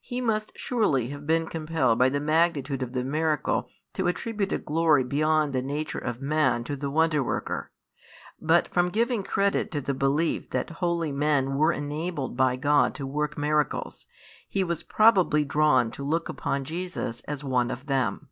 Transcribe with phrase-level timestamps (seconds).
[0.00, 4.56] He must surely have been compelled by the magnitude of the miracle to attribute a
[4.56, 7.70] glory beyond the nature of man to the Wonder worker,
[8.40, 12.94] but from giving credit to the belief that holy men were enabled by |23 God
[12.94, 14.06] to work miracles,
[14.48, 18.30] he was probably drawn to look upon Jesus as one of them.